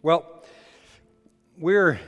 [0.00, 0.44] Well,
[1.56, 1.98] we're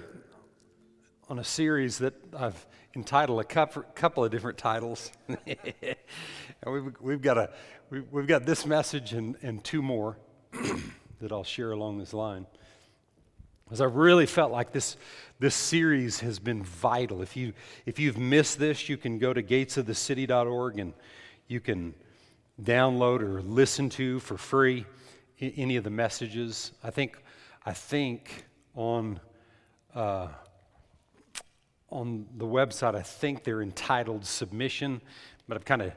[1.29, 5.11] on a series that I've entitled a couple of different titles.
[6.67, 7.51] we've, we've, got a,
[7.91, 10.19] we've got this message and, and two more
[11.21, 12.47] that I'll share along this line.
[13.65, 14.97] Because I really felt like this,
[15.41, 17.23] this series has been vital.
[17.23, 17.55] If, you,
[17.87, 20.93] if you've missed this, you can go to gatesofthecity.org and
[21.49, 21.97] you can
[22.63, 24.87] download or listen to for free
[25.41, 26.71] any of the messages.
[26.85, 27.21] I think,
[27.65, 29.21] I think on,
[29.95, 30.29] uh,
[31.91, 35.03] on the website, I think they're entitled Submission,
[35.47, 35.93] but I've kind of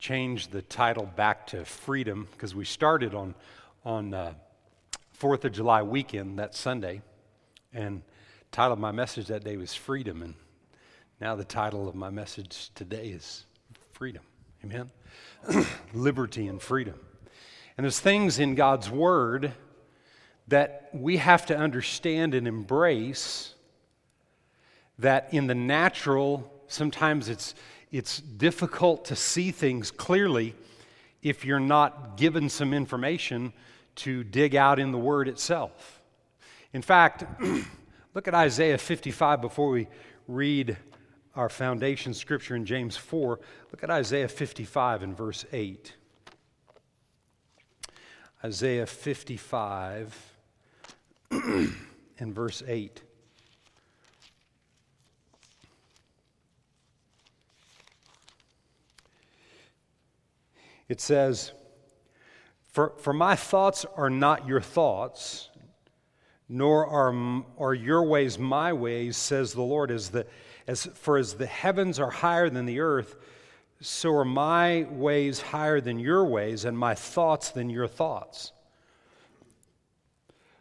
[0.00, 3.36] changed the title back to Freedom because we started on,
[3.84, 4.34] on uh,
[5.20, 7.00] 4th of July weekend, that Sunday,
[7.72, 8.02] and
[8.50, 10.34] title of my message that day was Freedom, and
[11.20, 13.44] now the title of my message today is
[13.92, 14.22] Freedom.
[14.64, 14.90] Amen?
[15.94, 16.98] Liberty and freedom.
[17.76, 19.52] And there's things in God's Word
[20.48, 23.54] that we have to understand and embrace
[24.98, 27.54] that in the natural, sometimes it's,
[27.92, 30.54] it's difficult to see things clearly
[31.22, 33.52] if you're not given some information
[33.96, 36.00] to dig out in the Word itself.
[36.72, 37.24] In fact,
[38.14, 39.88] look at Isaiah 55 before we
[40.26, 40.76] read
[41.34, 43.38] our foundation scripture in James 4.
[43.70, 45.94] Look at Isaiah 55 and verse 8.
[48.44, 50.37] Isaiah 55
[52.18, 53.02] and verse 8.
[60.88, 61.52] It says,
[62.72, 65.48] for, for my thoughts are not your thoughts,
[66.48, 69.90] nor are, are your ways my ways, says the Lord.
[69.90, 70.26] As the,
[70.66, 73.16] as, for as the heavens are higher than the earth,
[73.80, 78.52] so are my ways higher than your ways, and my thoughts than your thoughts.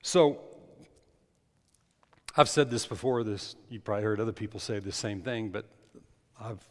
[0.01, 0.46] So,
[2.39, 3.23] I've said this before.
[3.23, 5.65] This you probably heard other people say the same thing, but
[6.39, 6.63] I've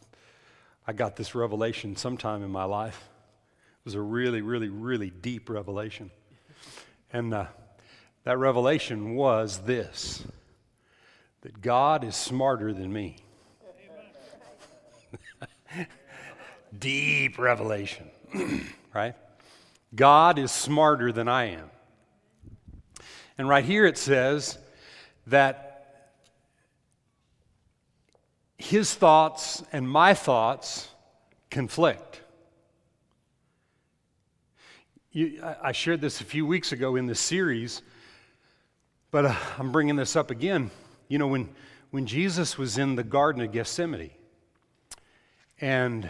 [0.87, 3.09] I got this revelation sometime in my life.
[3.81, 6.09] It was a really, really, really deep revelation,
[7.11, 7.47] and uh,
[8.23, 10.23] that revelation was this:
[11.41, 13.17] that God is smarter than me.
[16.79, 18.09] deep revelation,
[18.93, 19.15] right?
[19.93, 21.69] God is smarter than I am.
[23.37, 24.57] And right here it says
[25.27, 26.11] that
[28.57, 30.89] his thoughts and my thoughts
[31.51, 32.21] conflict.
[35.11, 37.81] You, I shared this a few weeks ago in this series,
[39.11, 40.71] but uh, I'm bringing this up again.
[41.07, 41.49] You know, when,
[41.91, 44.11] when Jesus was in the Garden of Gethsemane,
[45.59, 46.09] and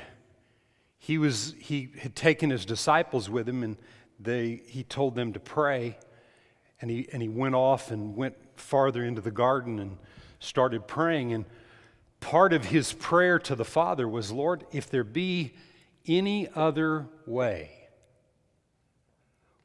[0.99, 3.77] he, was, he had taken his disciples with him, and
[4.19, 5.97] they, he told them to pray.
[6.81, 9.97] And he, and he went off and went farther into the garden and
[10.39, 11.33] started praying.
[11.33, 11.45] And
[12.19, 15.53] part of his prayer to the Father was, Lord, if there be
[16.07, 17.71] any other way.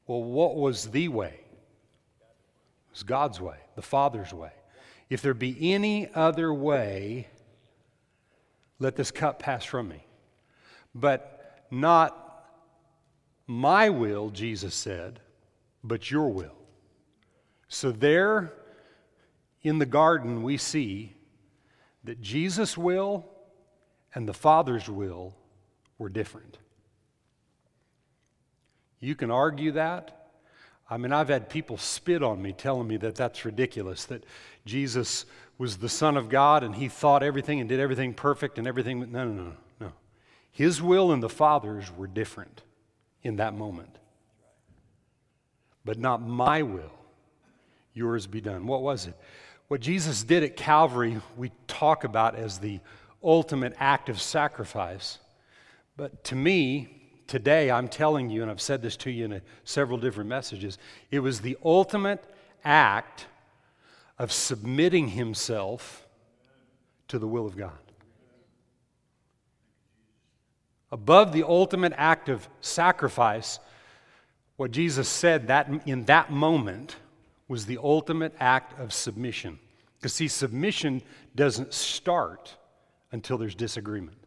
[0.07, 1.39] Well, what was the way?
[1.39, 4.53] It was God's way, the Father's way.
[5.09, 7.29] If there be any other way,
[8.79, 10.05] let this cup pass from me.
[10.95, 12.19] But not
[13.47, 15.21] my will, Jesus said,
[15.85, 16.57] but your will.
[17.69, 18.53] So, there
[19.63, 21.15] in the garden, we see
[22.05, 23.25] that Jesus' will
[24.15, 25.35] and the Father's will
[25.99, 26.59] were different.
[29.01, 30.31] You can argue that.
[30.91, 34.25] I mean, I've had people spit on me telling me that that's ridiculous, that
[34.67, 35.25] Jesus
[35.59, 39.01] was the Son of God and he thought everything and did everything perfect and everything.
[39.13, 39.93] No, no, no, no.
[40.51, 42.63] His will and the Father's were different
[43.23, 43.97] in that moment.
[45.85, 46.93] But not my will
[47.95, 48.67] yours be done.
[48.67, 49.15] What was it?
[49.73, 52.81] What Jesus did at Calvary, we talk about as the
[53.25, 55.19] ultimate act of sacrifice.
[55.97, 59.43] But to me, today, I'm telling you, and I've said this to you in a,
[59.65, 60.77] several different messages,
[61.11, 62.23] it was the ultimate
[62.63, 63.25] act
[64.19, 66.07] of submitting himself
[67.09, 67.73] to the will of God.
[70.91, 73.59] Above the ultimate act of sacrifice,
[74.59, 76.97] what Jesus said that in that moment
[77.49, 79.59] was the ultimate act of submission.
[79.99, 81.03] Because, see, submission
[81.35, 82.57] doesn't start
[83.13, 84.19] until there's disagreement.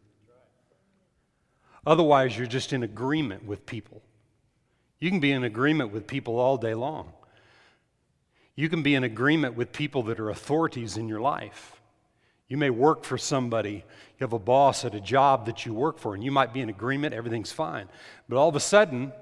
[1.86, 4.02] Otherwise, you're just in agreement with people.
[4.98, 7.12] You can be in agreement with people all day long.
[8.54, 11.80] You can be in agreement with people that are authorities in your life.
[12.48, 15.98] You may work for somebody, you have a boss at a job that you work
[15.98, 17.88] for, and you might be in agreement, everything's fine.
[18.28, 19.12] But all of a sudden,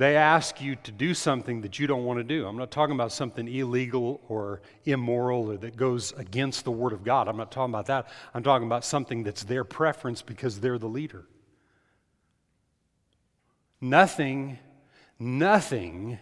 [0.00, 2.46] they ask you to do something that you don't want to do.
[2.46, 7.04] I'm not talking about something illegal or immoral or that goes against the Word of
[7.04, 7.28] God.
[7.28, 8.08] I'm not talking about that.
[8.32, 11.26] I'm talking about something that's their preference because they're the leader.
[13.78, 14.58] Nothing,
[15.18, 16.18] nothing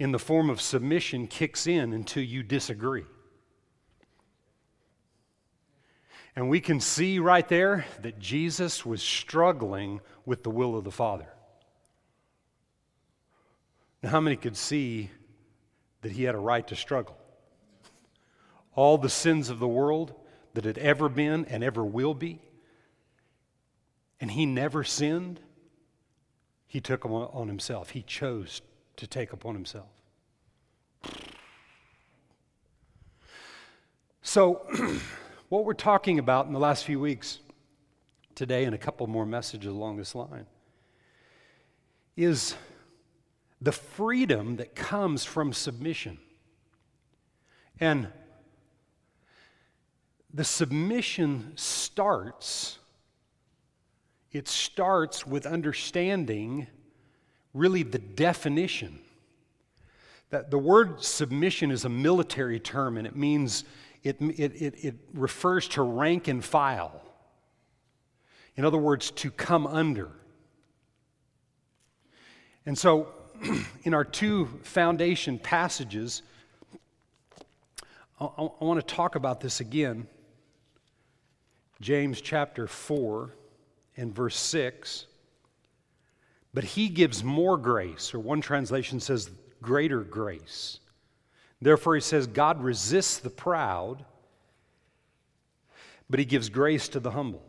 [0.00, 3.04] in the form of submission kicks in until you disagree.
[6.34, 10.90] And we can see right there that Jesus was struggling with the will of the
[10.90, 11.28] Father.
[14.04, 15.10] How many could see
[16.00, 17.16] that he had a right to struggle?
[18.74, 20.14] All the sins of the world
[20.54, 22.40] that had ever been and ever will be,
[24.20, 25.40] and he never sinned,
[26.66, 27.90] he took them on himself.
[27.90, 28.62] He chose
[28.96, 29.88] to take upon himself.
[34.22, 34.62] So,
[35.48, 37.40] what we're talking about in the last few weeks,
[38.34, 40.46] today, and a couple more messages along this line,
[42.16, 42.54] is
[43.62, 46.18] the freedom that comes from submission.
[47.78, 48.08] And
[50.34, 52.78] the submission starts,
[54.32, 56.66] it starts with understanding
[57.54, 58.98] really the definition.
[60.30, 63.64] That the word submission is a military term and it means
[64.02, 67.00] it, it, it, it refers to rank and file.
[68.56, 70.10] In other words, to come under.
[72.66, 73.08] And so
[73.84, 76.22] in our two foundation passages,
[78.20, 80.06] I, I, want to talk about this again.
[81.80, 83.34] James chapter 4
[83.96, 85.06] and verse 6.
[86.54, 89.30] But he gives more grace, or one translation says
[89.60, 90.78] greater grace.
[91.60, 94.04] Therefore, he says, God resists the proud,
[96.10, 97.42] but he gives grace to the humble.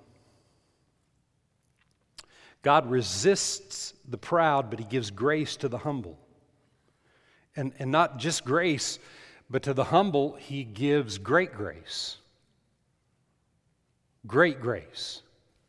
[2.64, 6.18] God resists the proud, but he gives grace to the humble.
[7.56, 8.98] And, and not just grace,
[9.50, 12.18] but to the humble, he gives great grace.
[14.26, 15.22] Great grace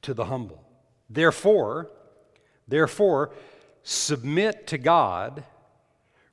[0.03, 0.63] to the humble.
[1.11, 1.91] Therefore,
[2.69, 3.33] therefore,
[3.83, 5.43] submit to God,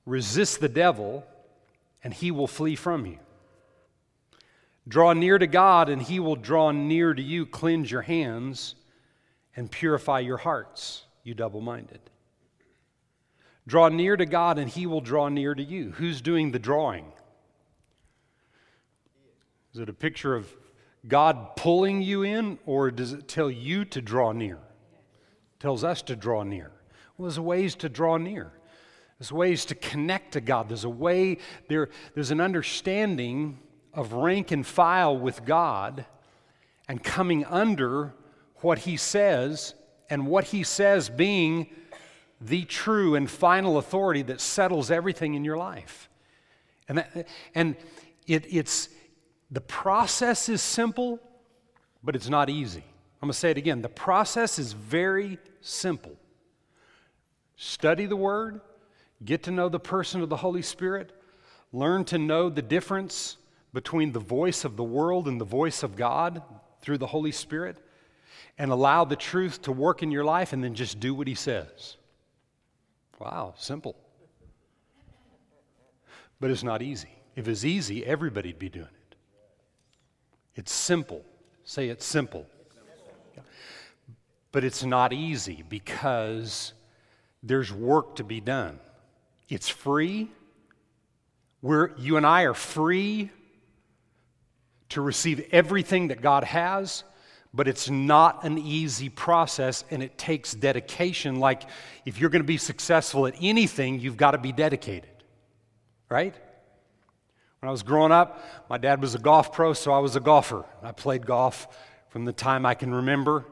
[0.05, 1.25] resist the devil,
[2.03, 3.17] and he will flee from you.
[4.87, 7.47] Draw near to God, and he will draw near to you.
[7.47, 8.75] Cleanse your hands
[9.55, 11.99] and purify your hearts, you double minded.
[13.67, 15.91] Draw near to God, and He will draw near to you.
[15.91, 17.05] Who's doing the drawing?
[19.73, 20.51] Is it a picture of
[21.07, 24.55] God pulling you in, or does it tell you to draw near?
[24.55, 26.71] It tells us to draw near.
[27.17, 28.51] Well, there's ways to draw near.
[29.19, 30.67] There's ways to connect to God.
[30.67, 31.37] There's a way,
[31.67, 33.59] there, there's an understanding
[33.93, 36.05] of rank and file with God
[36.87, 38.13] and coming under
[38.61, 39.73] what he says,
[40.09, 41.69] and what he says being
[42.41, 46.09] the true and final authority that settles everything in your life.
[46.87, 47.75] And, that, and
[48.27, 48.89] it, it's,
[49.51, 51.19] the process is simple,
[52.03, 52.83] but it's not easy.
[53.21, 53.81] I'm going to say it again.
[53.81, 56.17] The process is very simple.
[57.55, 58.61] Study the Word,
[59.23, 61.11] get to know the person of the Holy Spirit,
[61.71, 63.37] learn to know the difference
[63.71, 66.41] between the voice of the world and the voice of God
[66.81, 67.77] through the Holy Spirit
[68.61, 71.33] and allow the truth to work in your life and then just do what he
[71.33, 71.97] says.
[73.17, 73.95] Wow, simple.
[76.39, 77.09] But it's not easy.
[77.35, 79.15] If it's easy, everybody'd be doing it.
[80.53, 81.25] It's simple.
[81.63, 82.45] Say it's simple.
[84.51, 86.73] But it's not easy because
[87.41, 88.79] there's work to be done.
[89.49, 90.29] It's free.
[91.63, 93.31] We're, you and I are free
[94.89, 97.03] to receive everything that God has
[97.53, 101.39] but it's not an easy process and it takes dedication.
[101.39, 101.63] Like
[102.05, 105.09] if you're going to be successful at anything, you've got to be dedicated,
[106.09, 106.33] right?
[107.59, 110.19] When I was growing up, my dad was a golf pro, so I was a
[110.19, 110.65] golfer.
[110.81, 111.67] I played golf
[112.09, 113.45] from the time I can remember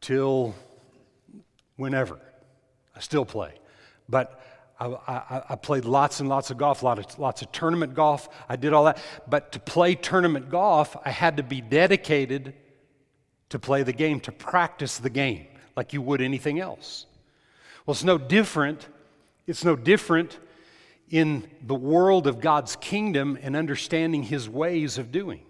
[0.00, 0.54] till
[1.76, 2.18] whenever.
[2.94, 3.54] I still play.
[4.08, 4.40] But
[4.78, 8.28] I, I, I, played lots and lots of golf, lots of, lots of tournament golf.
[8.48, 8.98] I did all that.
[9.26, 12.54] But to play tournament golf, I had to be dedicated
[13.50, 17.06] to play the game, to practice the game like you would anything else.
[17.84, 18.88] Well, it's no different.
[19.46, 20.38] It's no different
[21.08, 25.42] in the world of God's kingdom and understanding His ways of doing.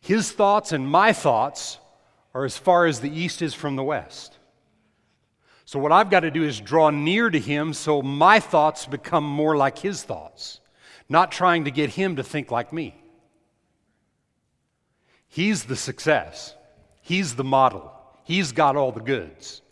[0.00, 1.78] His thoughts and my thoughts
[2.34, 4.36] are as far as the east is from the west.
[5.64, 9.24] So, what I've got to do is draw near to Him so my thoughts become
[9.24, 10.60] more like His thoughts,
[11.08, 12.94] not trying to get Him to think like me.
[15.28, 16.54] He's the success.
[17.06, 17.92] He's the model,
[18.24, 19.62] He's got all the goods.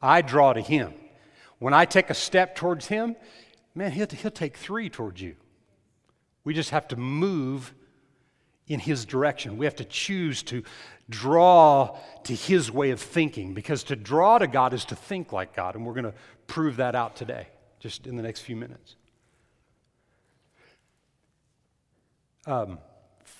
[0.00, 0.94] I draw to Him.
[1.58, 3.14] When I take a step towards Him,
[3.74, 5.36] man, He'll, he'll take three towards you.
[6.44, 7.74] We just have to move
[8.68, 9.58] in His direction.
[9.58, 10.62] We have to choose to
[11.10, 15.54] draw to His way of thinking because to draw to God is to think like
[15.54, 16.14] God, and we're going to
[16.46, 17.48] prove that out today,
[17.80, 18.96] just in the next few minutes.
[22.46, 22.78] Um,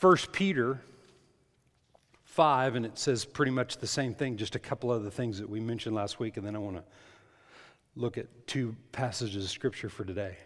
[0.02, 0.82] 1 Peter
[2.38, 5.50] 5, and it says pretty much the same thing, just a couple other things that
[5.50, 6.84] we mentioned last week, and then I want to
[7.96, 10.36] look at two passages of Scripture for today.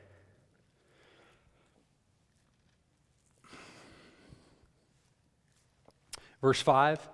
[6.40, 7.06] Verse 5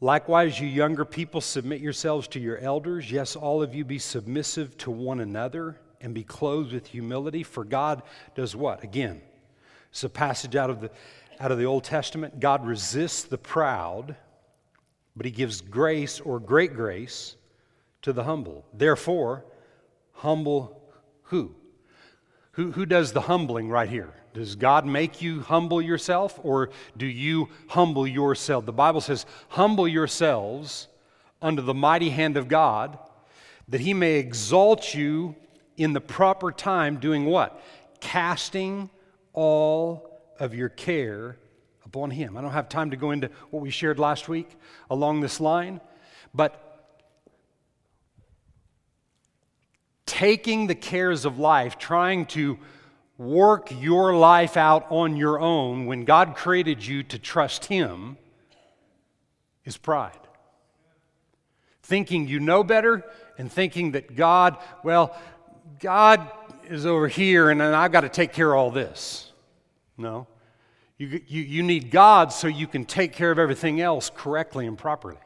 [0.00, 3.12] Likewise, you younger people, submit yourselves to your elders.
[3.12, 7.62] Yes, all of you be submissive to one another and be clothed with humility, for
[7.62, 8.02] God
[8.34, 8.82] does what?
[8.82, 9.22] Again,
[9.92, 10.90] it's a passage out of the,
[11.40, 12.40] out of the Old Testament.
[12.40, 14.16] God resists the proud,
[15.16, 17.36] but he gives grace or great grace
[18.02, 18.64] to the humble.
[18.72, 19.44] Therefore,
[20.12, 20.80] humble
[21.24, 21.54] who?
[22.52, 24.12] Who, who does the humbling right here?
[24.32, 28.66] Does God make you humble yourself or do you humble yourself?
[28.66, 30.88] The Bible says, Humble yourselves
[31.40, 32.98] under the mighty hand of God,
[33.68, 35.36] that he may exalt you
[35.76, 37.60] in the proper time, doing what?
[38.00, 38.90] Casting
[39.32, 41.36] all of your care
[41.84, 42.36] upon him.
[42.36, 44.50] I don't have time to go into what we shared last week
[44.90, 45.80] along this line,
[46.32, 46.60] but
[50.06, 52.58] taking the cares of life, trying to
[53.18, 58.16] work your life out on your own when God created you to trust Him
[59.64, 60.18] is pride.
[61.82, 63.04] Thinking you know better
[63.38, 65.16] and thinking that God, well,
[65.80, 66.28] God
[66.68, 69.30] is over here and I've got to take care of all this.
[69.96, 70.26] No.
[70.98, 74.78] You, you, you need God so you can take care of everything else correctly and
[74.78, 75.18] properly.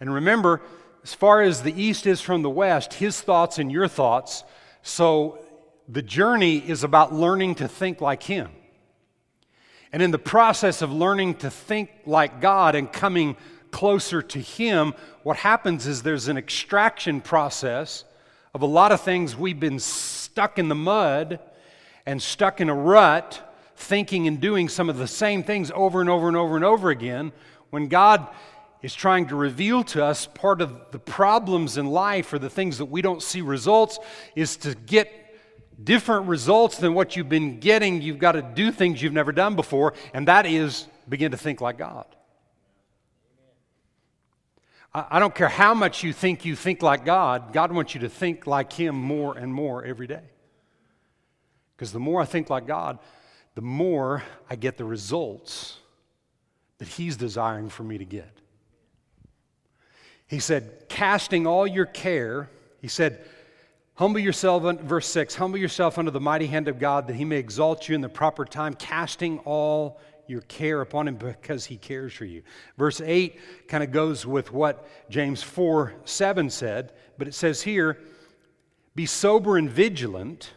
[0.00, 0.60] And remember,
[1.02, 4.44] as far as the east is from the west, his thoughts and your thoughts.
[4.82, 5.38] So
[5.88, 8.50] the journey is about learning to think like Him.
[9.92, 13.36] And in the process of learning to think like God and coming
[13.70, 18.04] closer to Him, what happens is there's an extraction process
[18.54, 21.38] of a lot of things we've been stuck in the mud
[22.06, 26.10] and stuck in a rut, thinking and doing some of the same things over and
[26.10, 27.32] over and over and over again.
[27.70, 28.28] When God
[28.82, 32.78] is trying to reveal to us part of the problems in life or the things
[32.78, 33.98] that we don't see results
[34.36, 35.10] is to get
[35.82, 39.56] different results than what you've been getting, you've got to do things you've never done
[39.56, 42.06] before, and that is begin to think like God.
[44.92, 48.08] I don't care how much you think you think like God, God wants you to
[48.08, 50.22] think like Him more and more every day.
[51.76, 52.98] Because the more I think like God,
[53.54, 55.78] the more I get the results
[56.78, 58.30] that He's desiring for me to get.
[60.26, 62.50] He said, casting all your care,
[62.80, 63.24] He said,
[63.96, 67.36] Humble yourself, verse 6, humble yourself under the mighty hand of God that he may
[67.36, 72.12] exalt you in the proper time, casting all your care upon him because he cares
[72.12, 72.42] for you.
[72.76, 78.00] Verse 8 kind of goes with what James 4 7 said, but it says here,
[78.96, 80.54] Be sober and vigilant,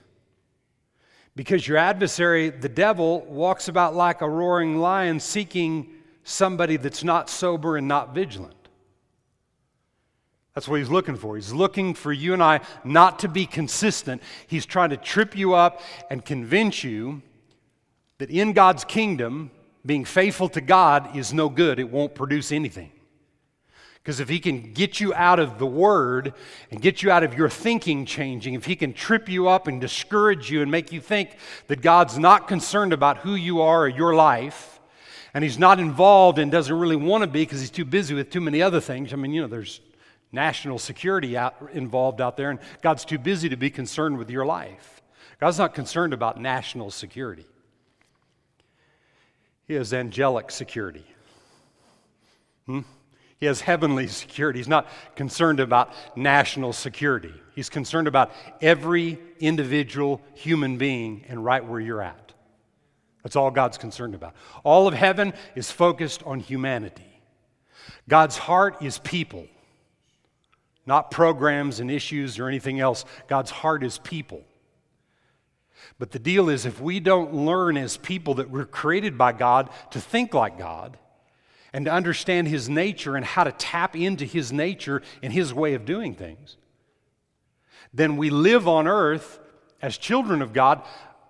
[1.38, 7.30] because your adversary, the devil, walks about like a roaring lion seeking somebody that's not
[7.30, 8.56] sober and not vigilant.
[10.56, 11.36] That's what he's looking for.
[11.36, 14.24] He's looking for you and I not to be consistent.
[14.48, 17.22] He's trying to trip you up and convince you
[18.18, 19.52] that in God's kingdom,
[19.86, 21.78] being faithful to God is no good.
[21.78, 22.92] It won't produce anything.
[24.08, 26.34] Because if he can get you out of the word
[26.72, 29.82] and get you out of your thinking changing, if he can trip you up and
[29.82, 31.36] discourage you and make you think
[31.68, 34.80] that God's not concerned about who you are or your life,
[35.34, 38.30] and he's not involved and doesn't really want to be because he's too busy with
[38.30, 39.12] too many other things.
[39.12, 39.82] I mean, you know, there's
[40.32, 44.46] national security out, involved out there, and God's too busy to be concerned with your
[44.46, 45.02] life.
[45.42, 47.46] God's not concerned about national security,
[49.68, 51.04] He has angelic security.
[52.68, 52.84] Hmm?
[53.40, 54.60] He has heavenly security.
[54.60, 57.34] He's not concerned about national security.
[57.56, 62.34] He's concerned about every individual human being and right where you're at.
[63.24, 64.34] That's all God's concerned about.
[64.64, 67.22] All of heaven is focused on humanity.
[68.08, 69.48] God's heart is people
[70.88, 73.06] not programs and issues or anything else.
[73.28, 74.44] God's heart is people.
[76.00, 79.70] But the deal is, if we don't learn as people that we're created by God
[79.92, 80.98] to think like God
[81.74, 85.74] and to understand His nature and how to tap into His nature and His way
[85.74, 86.58] of doing things,
[87.94, 89.40] then we live on earth
[89.82, 90.84] as children of God,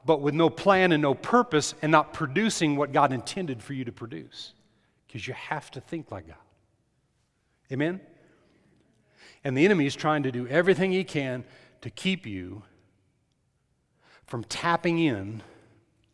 [0.06, 3.86] but with no plan and no purpose and not producing what God intended for you
[3.86, 4.54] to produce.
[5.06, 6.36] Because you have to think like God.
[7.72, 8.00] Amen?
[9.44, 11.44] And the enemy is trying to do everything he can
[11.82, 12.64] to keep you
[14.26, 15.42] from tapping in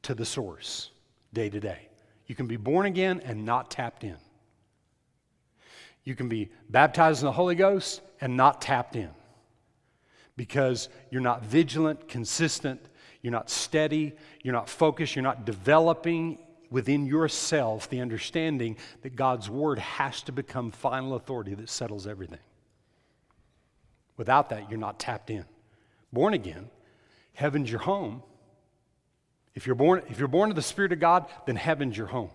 [0.03, 0.91] to the source
[1.33, 1.87] day to day.
[2.27, 4.17] You can be born again and not tapped in.
[6.03, 9.09] You can be baptized in the Holy Ghost and not tapped in
[10.35, 12.81] because you're not vigilant, consistent,
[13.21, 16.37] you're not steady, you're not focused, you're not developing
[16.69, 22.39] within yourself the understanding that God's Word has to become final authority that settles everything.
[24.17, 25.45] Without that, you're not tapped in.
[26.11, 26.69] Born again,
[27.33, 28.23] heaven's your home.
[29.55, 32.31] If you're born, if you're born of the Spirit of God, then heaven's your home.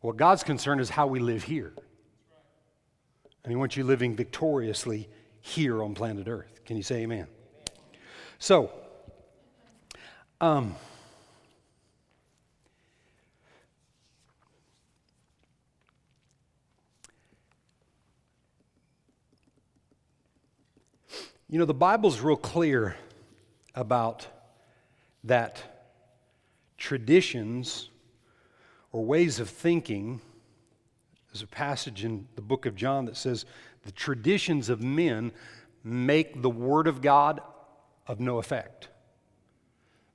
[0.00, 1.72] What God's concerned is how we live here.
[3.44, 5.08] And He wants you living victoriously
[5.40, 6.64] here on planet Earth.
[6.64, 7.26] Can you say amen?
[8.38, 8.72] So,
[10.40, 10.76] um,
[21.48, 22.96] You know, the Bible's real clear
[23.72, 24.26] about
[25.26, 25.62] that
[26.76, 27.90] traditions
[28.92, 30.20] or ways of thinking.
[31.28, 33.44] There's a passage in the book of John that says
[33.82, 35.32] the traditions of men
[35.84, 37.40] make the Word of God
[38.06, 38.88] of no effect.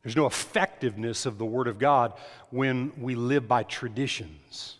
[0.03, 2.13] There's no effectiveness of the Word of God
[2.49, 4.77] when we live by traditions.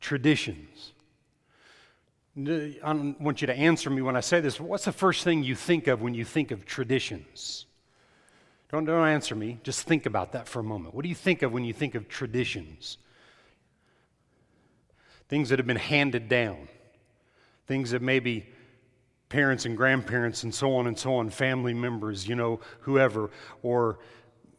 [0.00, 0.92] Traditions.
[2.36, 4.60] I want you to answer me when I say this.
[4.60, 7.66] What's the first thing you think of when you think of traditions?
[8.70, 9.58] Don't, don't answer me.
[9.62, 10.94] Just think about that for a moment.
[10.94, 12.98] What do you think of when you think of traditions?
[15.28, 16.68] Things that have been handed down,
[17.66, 18.46] things that maybe
[19.28, 23.30] parents and grandparents and so on and so on, family members, you know, whoever,
[23.62, 23.98] or,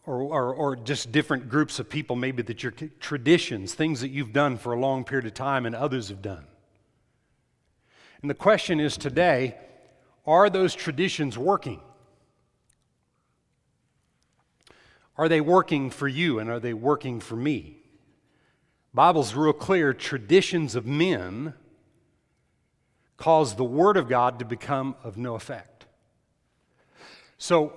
[0.06, 4.34] or, or, or just different groups of people, maybe that your traditions, things that you've
[4.34, 6.46] done for a long period of time and others have done.
[8.22, 9.56] And the question is today
[10.26, 11.82] are those traditions working?
[15.20, 17.76] Are they working for you and are they working for me?
[18.94, 21.56] Bible's real clear traditions of men
[23.18, 25.88] cause the word of God to become of no effect.
[27.38, 27.74] So,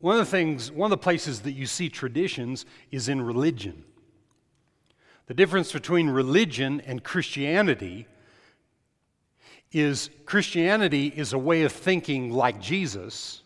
[0.00, 3.84] one of the things, one of the places that you see traditions is in religion.
[5.26, 8.08] The difference between religion and Christianity
[9.70, 13.44] is Christianity is a way of thinking like Jesus,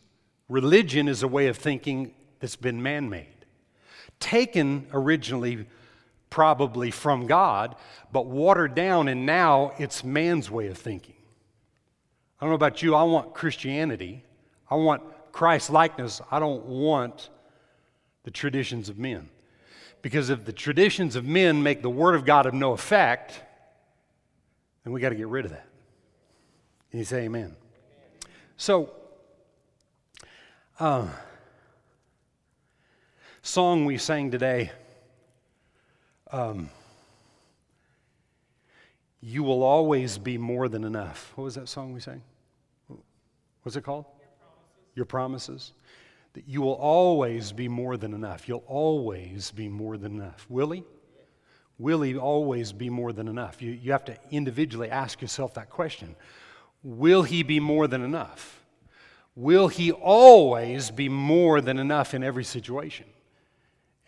[0.49, 3.27] religion is a way of thinking that's been man made.
[4.21, 5.67] Taken originally
[6.31, 7.77] probably from God,
[8.13, 11.15] but watered down, and now it's man's way of thinking.
[12.41, 14.23] I don't know about you, I want Christianity.
[14.71, 16.21] I want Christ likeness.
[16.31, 17.31] I don't want
[18.25, 19.29] the traditions of men.
[20.03, 23.41] Because if the traditions of men make the Word of God of no effect,
[24.85, 25.67] then we got to get rid of that.
[26.91, 27.57] Can you say amen?
[28.57, 28.91] So,
[30.79, 31.09] uh,
[33.47, 34.73] song we sang today,
[36.33, 36.69] um,
[39.21, 41.33] You Will Always Be More Than Enough.
[41.37, 42.23] What was that song we sang?
[43.63, 44.05] What's it called?
[44.17, 44.97] Your promises.
[44.97, 45.73] Your promises.
[46.33, 48.47] That you will always be more than enough.
[48.47, 50.45] You'll always be more than enough.
[50.51, 50.83] Will he?
[51.79, 53.63] Will he always be more than enough?
[53.63, 56.15] You, you have to individually ask yourself that question.
[56.83, 58.61] Will he be more than enough?
[59.35, 63.07] Will he always be more than enough in every situation?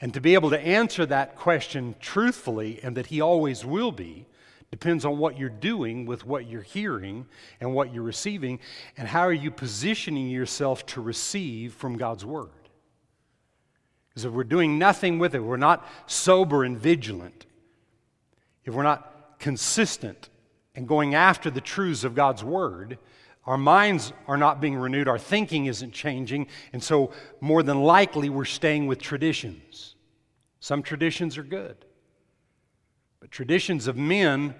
[0.00, 4.26] And to be able to answer that question truthfully and that he always will be
[4.70, 7.26] depends on what you're doing with what you're hearing
[7.60, 8.60] and what you're receiving
[8.96, 12.50] and how are you positioning yourself to receive from God's word.
[14.10, 17.46] Because if we're doing nothing with it, we're not sober and vigilant,
[18.64, 20.28] if we're not consistent
[20.74, 22.98] and going after the truths of God's Word,
[23.48, 28.28] our minds are not being renewed, our thinking isn't changing, and so more than likely
[28.28, 29.94] we're staying with traditions.
[30.60, 31.86] Some traditions are good,
[33.20, 34.54] but traditions of men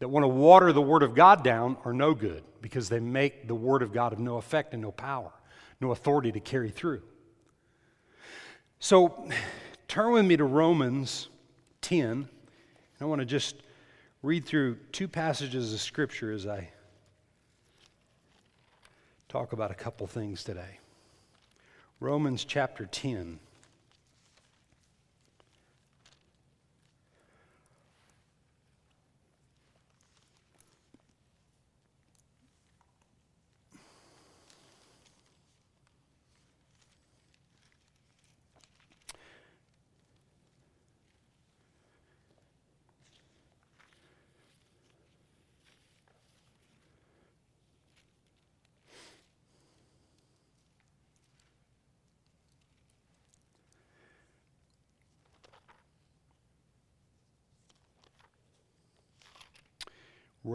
[0.00, 3.46] that want to water the Word of God down are no good because they make
[3.46, 5.30] the Word of God of no effect and no power,
[5.80, 7.02] no authority to carry through.
[8.80, 9.28] So
[9.86, 11.28] turn with me to Romans
[11.82, 12.00] 10.
[12.10, 12.28] and
[13.00, 13.54] I want to just
[14.20, 16.70] read through two passages of Scripture as I
[19.28, 20.78] talk about a couple things today.
[22.00, 23.38] Romans chapter 10.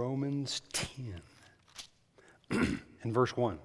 [0.02, 1.22] Romans 10
[3.04, 3.60] and verse 1.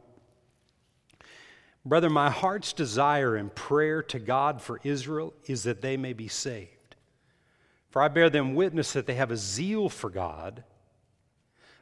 [1.82, 6.28] Brother, my heart's desire and prayer to God for Israel is that they may be
[6.28, 6.94] saved.
[7.88, 10.62] For I bear them witness that they have a zeal for God,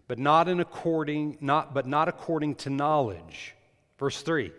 [0.06, 3.56] but not in according not but not according to knowledge.
[3.98, 4.52] Verse 3.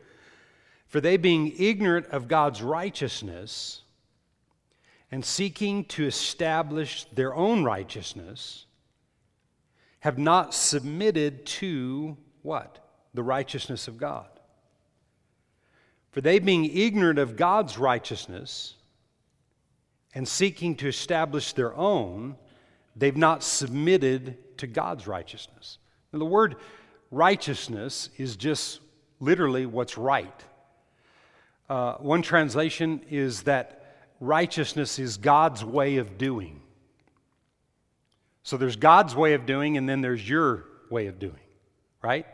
[0.87, 3.81] For they being ignorant of God's righteousness
[5.09, 8.65] and seeking to establish their own righteousness,
[10.05, 12.77] have not submitted to what?
[13.15, 14.27] The righteousness of God.
[16.11, 18.75] For they, being ignorant of God's righteousness
[20.13, 22.35] and seeking to establish their own,
[22.95, 25.79] they've not submitted to God's righteousness.
[26.13, 26.57] Now, the word
[27.09, 28.81] righteousness is just
[29.19, 30.43] literally what's right.
[31.67, 36.61] Uh, one translation is that righteousness is God's way of doing.
[38.45, 41.39] So there's God's way of doing, and then there's your way of doing,
[42.03, 42.27] right?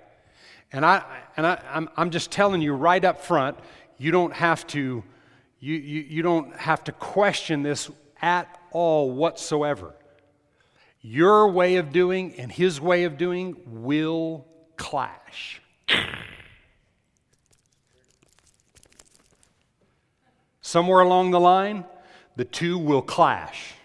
[0.73, 1.05] And, I,
[1.37, 3.57] and I, I'm, I'm just telling you right up front,
[3.97, 5.05] you don't have to,
[5.61, 7.89] you, you, you don't have to question this
[8.21, 9.93] at all whatsoever.
[10.99, 14.45] Your way of doing and his way of doing will
[14.75, 15.61] clash.
[20.59, 21.85] Somewhere along the line,
[22.35, 23.75] the two will clash.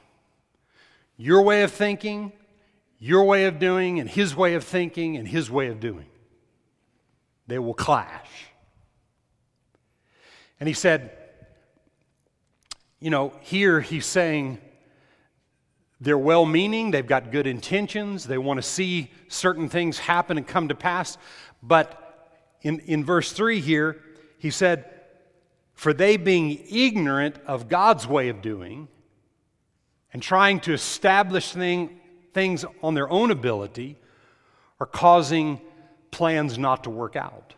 [1.16, 2.32] Your way of thinking,
[2.98, 6.06] your way of doing, and his way of thinking and his way of doing.
[7.46, 8.28] They will clash.
[10.58, 11.12] And he said,
[13.00, 14.58] you know, here he's saying
[16.00, 20.46] they're well meaning, they've got good intentions, they want to see certain things happen and
[20.46, 21.16] come to pass.
[21.62, 22.02] But
[22.62, 24.02] in, in verse 3 here,
[24.38, 24.90] he said,
[25.74, 28.88] For they being ignorant of God's way of doing
[30.16, 32.00] and trying to establish thing,
[32.32, 33.98] things on their own ability
[34.80, 35.60] are causing
[36.10, 37.52] plans not to work out.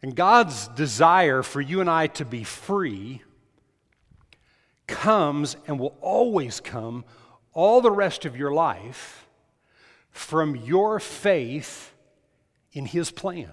[0.00, 3.20] And God's desire for you and I to be free
[4.86, 7.04] comes and will always come
[7.52, 9.26] all the rest of your life
[10.12, 11.92] from your faith
[12.74, 13.50] in His plan.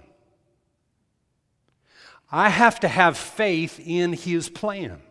[2.30, 5.02] I have to have faith in His plan.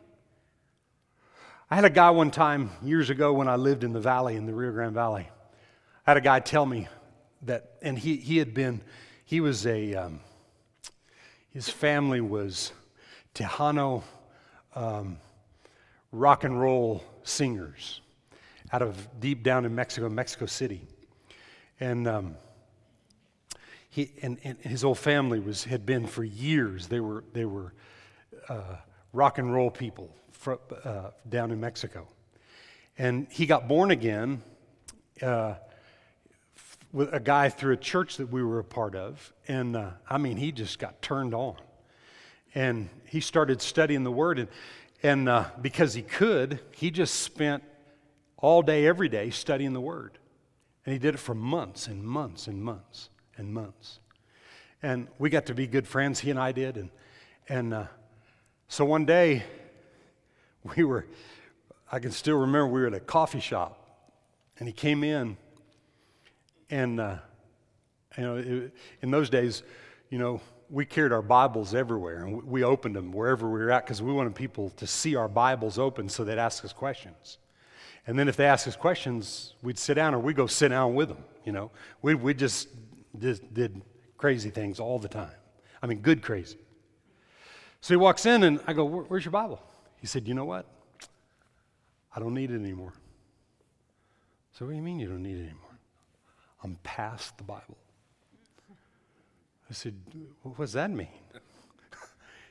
[1.72, 4.48] I had a guy one time years ago when I lived in the valley, in
[4.48, 5.30] the Rio Grande Valley.
[6.08, 6.88] I had a guy tell me
[7.44, 8.82] that, and he, he had been,
[9.24, 10.20] he was a, um,
[11.52, 12.72] his family was
[13.36, 14.02] Tejano
[14.74, 15.20] um,
[16.12, 18.02] rock and roll singers
[18.74, 20.88] out of deep down in Mexico, Mexico City.
[21.80, 22.36] And, um,
[23.92, 27.76] he, and, and, his whole family was, had been for years, they were, they were
[28.48, 28.78] uh,
[29.14, 32.08] rock and roll people for, uh, down in Mexico.
[32.98, 34.42] And he got born again
[35.22, 35.56] uh,
[36.92, 39.34] with a guy through a church that we were a part of.
[39.48, 41.58] And uh, I mean, he just got turned on.
[42.56, 44.40] And he started studying the Word.
[44.40, 44.48] And,
[45.04, 47.64] and uh, because he could, he just spent
[48.38, 50.18] all day, every day studying the Word.
[50.86, 54.00] And he did it for months and months and months and months.
[54.82, 56.78] And we got to be good friends, he and I did.
[56.78, 56.90] And,
[57.50, 57.84] and uh,
[58.70, 59.44] so one day,
[60.76, 61.06] we were,
[61.92, 63.76] I can still remember we were at a coffee shop.
[64.58, 65.38] And he came in
[66.70, 67.16] and, uh,
[68.18, 69.64] you know, it, in those days,
[70.10, 73.86] you know, we carried our Bibles everywhere and we opened them wherever we were at
[73.86, 77.38] because we wanted people to see our Bibles open so they'd ask us questions.
[78.06, 80.96] And then if they asked us questions, we'd sit down or we'd go sit down
[80.96, 81.72] with them, you know.
[82.02, 82.68] We, we just,
[83.20, 83.82] just did
[84.18, 85.32] crazy things all the time.
[85.82, 86.58] I mean, good crazy.
[87.82, 89.62] So he walks in and I go, Where's your Bible?
[90.00, 90.66] He said, You know what?
[92.16, 92.94] I don't need it anymore.
[94.54, 95.78] So, what do you mean you don't need it anymore?
[96.64, 97.78] I'm past the Bible.
[99.70, 99.96] I said,
[100.44, 101.08] What does that mean?
[101.34, 101.40] he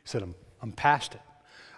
[0.05, 1.21] said, I'm, I'm past it.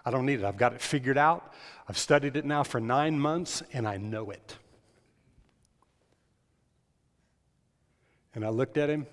[0.05, 0.45] I don't need it.
[0.45, 1.53] I've got it figured out.
[1.89, 4.57] I've studied it now for nine months and I know it.
[8.35, 9.07] And I looked at him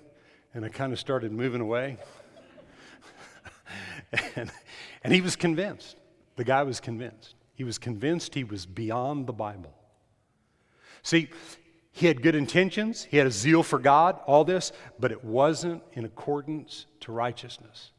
[0.54, 1.98] and I kind of started moving away.
[4.36, 4.50] and,
[5.04, 5.97] and he was convinced.
[6.38, 7.34] The guy was convinced.
[7.56, 9.74] He was convinced he was beyond the Bible.
[11.02, 11.30] See,
[11.90, 14.70] he had good intentions, he had a zeal for God, all this,
[15.00, 17.90] but it wasn't in accordance to righteousness.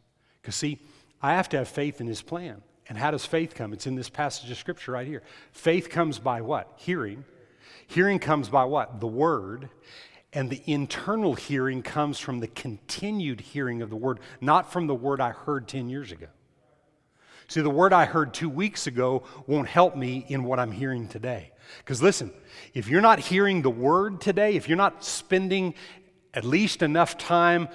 [0.41, 0.80] Because, see,
[1.21, 2.62] I have to have faith in his plan.
[2.88, 3.73] And how does faith come?
[3.73, 5.21] It's in this passage of scripture right here.
[5.52, 6.71] Faith comes by what?
[6.78, 7.25] Hearing.
[7.88, 9.02] Hearing comes by what?
[9.02, 9.67] The word.
[10.32, 14.95] And the internal hearing comes from the continued hearing of the word, not from the
[14.95, 16.28] word I heard 10 years ago.
[17.49, 21.07] See, the word I heard two weeks ago won't help me in what I'm hearing
[21.07, 21.51] today.
[21.79, 22.31] Because listen,
[22.75, 25.73] if you're not hearing the word today, if you're not spending
[26.35, 27.67] at least enough time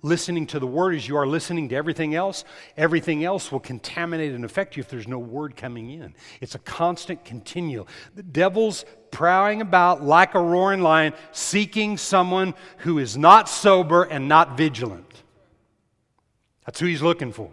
[0.00, 2.44] listening to the word as you are listening to everything else,
[2.78, 6.14] everything else will contaminate and affect you if there's no word coming in.
[6.40, 7.88] It's a constant continual.
[8.14, 14.28] The devil's prowling about like a roaring lion, seeking someone who is not sober and
[14.28, 15.22] not vigilant.
[16.64, 17.50] That's who he's looking for.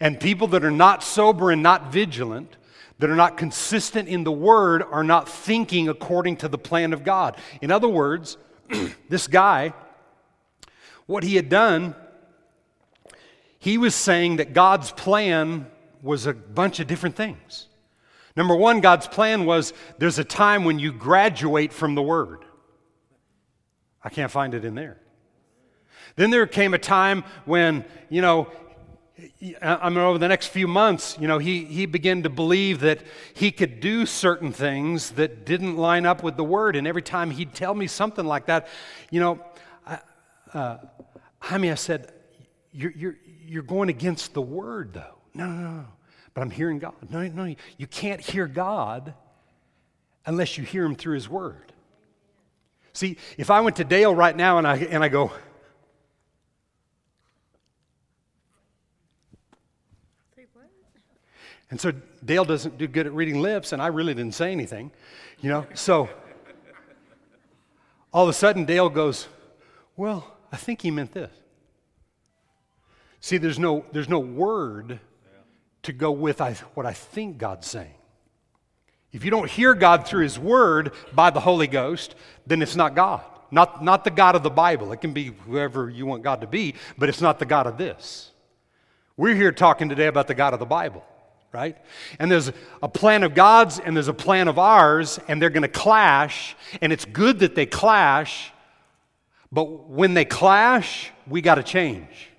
[0.00, 2.56] And people that are not sober and not vigilant,
[2.98, 7.04] that are not consistent in the word, are not thinking according to the plan of
[7.04, 7.36] God.
[7.60, 8.36] In other words,
[9.08, 9.72] this guy
[11.06, 11.94] what he had done,
[13.58, 15.66] he was saying that God's plan
[16.02, 17.68] was a bunch of different things.
[18.36, 22.44] Number one, God's plan was there's a time when you graduate from the Word.
[24.04, 24.98] I can't find it in there.
[26.16, 28.48] Then there came a time when, you know,
[29.62, 33.00] I mean, over the next few months, you know, he, he began to believe that
[33.32, 36.76] he could do certain things that didn't line up with the Word.
[36.76, 38.68] And every time he'd tell me something like that,
[39.10, 39.40] you know,
[39.86, 40.00] I,
[40.52, 40.78] uh,
[41.40, 42.12] I said,
[42.72, 45.16] you're, you're, you're going against the word, though.
[45.32, 45.86] No, no, no.
[46.34, 46.94] But I'm hearing God.
[47.08, 49.14] No, no, you can't hear God
[50.26, 51.72] unless you hear him through his word.
[52.92, 55.32] See, if I went to Dale right now and I, and I go,
[61.70, 61.92] And so
[62.24, 64.92] Dale doesn't do good at reading lips, and I really didn't say anything,
[65.40, 65.66] you know.
[65.74, 66.08] So
[68.12, 69.28] all of a sudden, Dale goes,
[69.96, 71.30] Well, I think he meant this.
[73.20, 75.00] See, there's no, there's no word
[75.82, 77.94] to go with I, what I think God's saying.
[79.12, 82.14] If you don't hear God through His Word by the Holy Ghost,
[82.46, 83.22] then it's not God.
[83.50, 84.92] Not, not the God of the Bible.
[84.92, 87.78] It can be whoever you want God to be, but it's not the God of
[87.78, 88.32] this.
[89.16, 91.04] We're here talking today about the God of the Bible,
[91.56, 91.76] right?
[92.18, 95.62] And there's a plan of God's and there's a plan of ours, and they're going
[95.62, 98.52] to clash, and it's good that they clash
[99.52, 102.30] but when they clash, we got to change.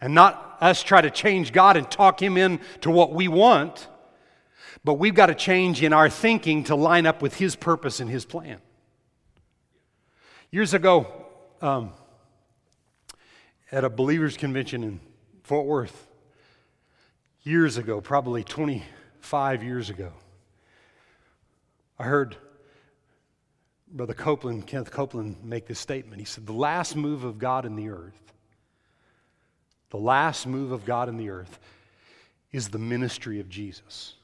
[0.00, 3.88] And not us try to change God and talk Him into what we want,
[4.84, 8.10] but we've got to change in our thinking to line up with His purpose and
[8.10, 8.58] His plan.
[10.50, 11.06] Years ago,
[11.60, 11.92] um,
[13.70, 15.00] at a believers' convention in
[15.42, 16.07] Fort Worth,
[17.42, 20.12] years ago, probably 25 years ago,
[21.98, 22.36] I heard
[23.90, 26.20] Brother Copeland, Kenneth Copeland, make this statement.
[26.20, 28.32] He said, The last move of God in the earth,
[29.90, 31.58] the last move of God in the earth
[32.52, 34.14] is the ministry of Jesus.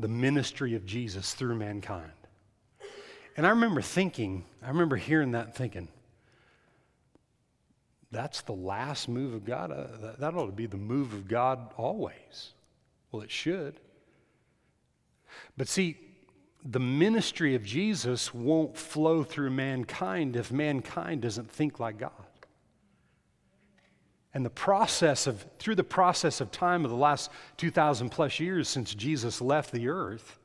[0.00, 2.12] The ministry of Jesus through mankind.
[3.36, 5.88] And I remember thinking, I remember hearing that and thinking,
[8.10, 9.70] that's the last move of God.
[9.70, 12.52] Uh, that ought to be the move of God always.
[13.12, 13.80] Well, it should.
[15.56, 15.96] But see,
[16.64, 22.12] the ministry of Jesus won't flow through mankind if mankind doesn't think like God.
[24.34, 28.68] And the process of, through the process of time of the last 2,000 plus years
[28.68, 30.38] since Jesus left the earth,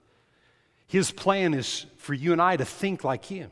[0.87, 3.51] his plan is for you and I to think like him.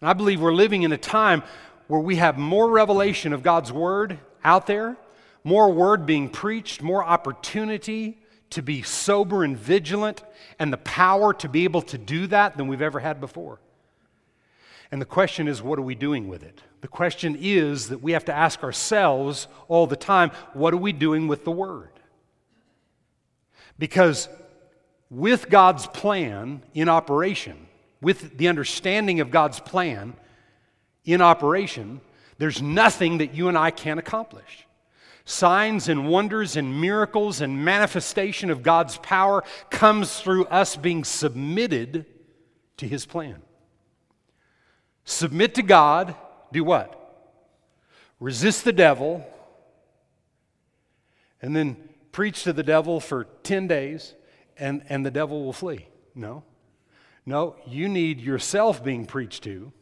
[0.00, 1.42] And I believe we're living in a time
[1.86, 4.96] where we have more revelation of God's word out there,
[5.44, 8.18] more word being preached, more opportunity
[8.50, 10.24] to be sober and vigilant
[10.58, 13.60] and the power to be able to do that than we've ever had before.
[14.90, 16.62] And the question is, what are we doing with it?
[16.80, 20.92] The question is that we have to ask ourselves all the time what are we
[20.92, 21.90] doing with the Word?
[23.78, 24.28] Because
[25.10, 27.66] with God's plan in operation,
[28.00, 30.14] with the understanding of God's plan
[31.06, 32.00] in operation,
[32.36, 34.66] there's nothing that you and I can't accomplish
[35.26, 42.06] signs and wonders and miracles and manifestation of God's power comes through us being submitted
[42.78, 43.42] to His plan.
[45.04, 46.14] Submit to God,
[46.52, 47.02] do what?
[48.18, 49.26] Resist the devil,
[51.42, 51.76] and then
[52.12, 54.14] preach to the devil for 10 days,
[54.56, 55.86] and, and the devil will flee.
[56.14, 56.44] No.
[57.26, 59.72] No, you need yourself being preached to.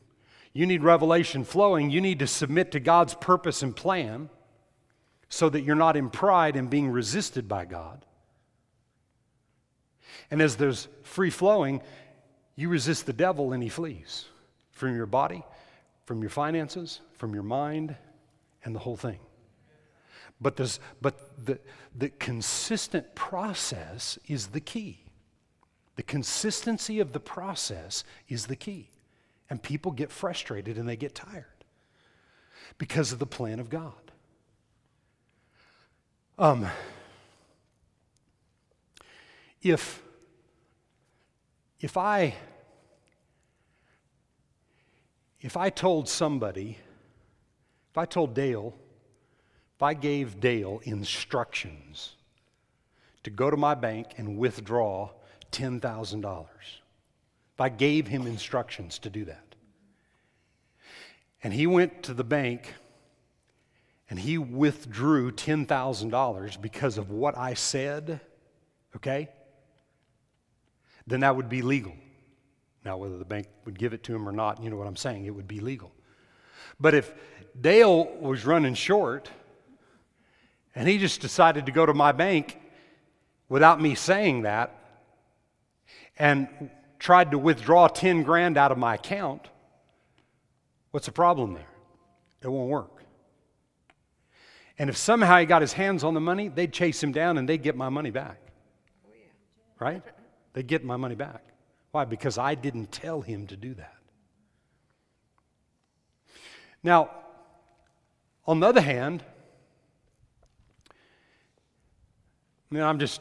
[0.54, 1.90] You need revelation flowing.
[1.90, 4.30] You need to submit to God's purpose and plan
[5.28, 8.06] so that you're not in pride and being resisted by God.
[10.30, 11.82] And as there's free flowing,
[12.54, 14.26] you resist the devil and he flees
[14.70, 15.42] from your body,
[16.06, 17.96] from your finances, from your mind,
[18.64, 19.18] and the whole thing.
[20.40, 21.58] But, this, but the,
[21.96, 25.00] the consistent process is the key.
[25.96, 28.90] The consistency of the process is the key.
[29.50, 31.44] And people get frustrated and they get tired
[32.78, 33.92] because of the plan of God.
[36.38, 36.66] Um,
[39.62, 40.02] if,
[41.80, 42.34] if I
[45.44, 46.78] if I told somebody,
[47.90, 48.74] if I told Dale,
[49.76, 52.14] if I gave Dale instructions
[53.24, 55.10] to go to my bank and withdraw
[55.52, 56.83] $10,000, if
[57.60, 59.54] I gave him instructions to do that,
[61.42, 62.74] and he went to the bank
[64.10, 68.20] and he withdrew $10,000 because of what I said,
[68.94, 69.28] okay?
[71.06, 71.94] Then that would be legal.
[72.84, 74.96] Now, whether the bank would give it to him or not, you know what I'm
[74.96, 75.90] saying, it would be legal.
[76.78, 77.14] But if
[77.58, 79.30] Dale was running short
[80.74, 82.60] and he just decided to go to my bank
[83.48, 84.78] without me saying that
[86.18, 86.48] and
[86.98, 89.48] tried to withdraw 10 grand out of my account,
[90.90, 91.66] what's the problem there?
[92.42, 93.02] It won't work.
[94.78, 97.48] And if somehow he got his hands on the money, they'd chase him down and
[97.48, 98.38] they'd get my money back.
[99.78, 100.02] Right?
[100.52, 101.42] They'd get my money back.
[101.92, 102.04] Why?
[102.04, 103.94] Because I didn't tell him to do that.
[106.82, 107.10] Now,
[108.46, 109.24] on the other hand,
[110.90, 113.20] I mean, I'm just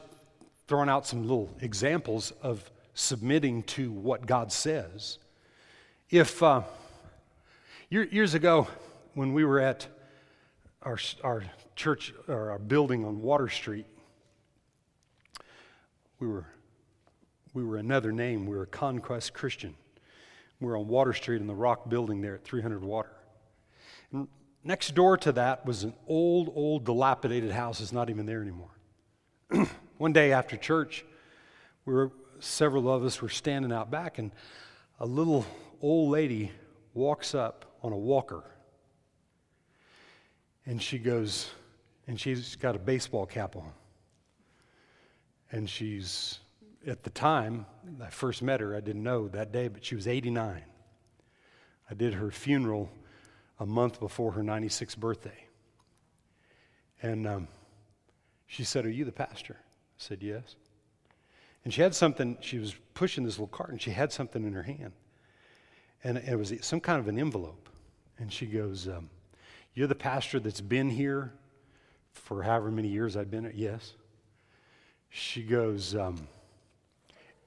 [0.68, 5.18] throwing out some little examples of submitting to what God says.
[6.10, 6.62] If uh,
[7.90, 8.68] years ago,
[9.14, 9.88] when we were at
[10.82, 11.44] our, our
[11.76, 13.86] church or our building on Water Street,
[16.20, 16.46] we were
[17.54, 18.46] we were another name.
[18.48, 19.76] We were Conquest Christian.
[20.60, 23.12] We were on Water Street in the rock building there at 300 Water.
[24.12, 24.28] And
[24.64, 27.80] next door to that was an old, old, dilapidated house.
[27.80, 28.72] It's not even there anymore.
[29.98, 31.06] One day after church,
[31.86, 32.12] we were,
[32.44, 34.32] several of us were standing out back, and
[35.00, 35.46] a little
[35.82, 36.52] old lady
[36.94, 38.44] walks up on a walker.
[40.66, 41.50] And she goes,
[42.08, 43.72] and she's got a baseball cap on.
[45.52, 46.40] And she's
[46.88, 47.66] at the time
[48.02, 50.62] I first met her, I didn't know that day, but she was 89.
[51.90, 52.90] I did her funeral
[53.60, 55.48] a month before her 96th birthday.
[57.02, 57.48] And um,
[58.48, 59.58] she said, Are you the pastor?
[59.60, 60.56] I said, Yes.
[61.64, 64.54] And she had something, she was pushing this little cart, and she had something in
[64.54, 64.92] her hand.
[66.04, 67.70] And it was some kind of an envelope.
[68.20, 69.10] And she goes, um,
[69.74, 71.34] You're the pastor that's been here
[72.12, 73.54] for however many years I've been here?
[73.56, 73.94] Yes.
[75.10, 76.28] She goes, um,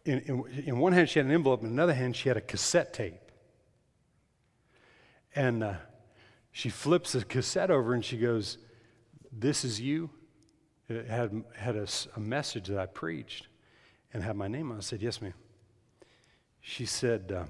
[0.05, 2.41] in, in, in, one hand she had an envelope, in another hand she had a
[2.41, 3.21] cassette tape.
[5.35, 5.75] And uh,
[6.53, 8.57] she flips the cassette over and she goes,
[9.31, 10.09] This is you?
[10.89, 13.49] It had, had a, a message that I preached
[14.17, 14.81] and had my name on it.
[14.81, 15.35] I said, Yes, ma'am.
[16.63, 17.45] She said, uh,